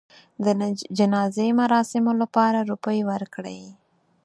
[0.43, 0.45] د
[0.97, 3.61] جنازې مراسمو لپاره روپۍ ورکړې.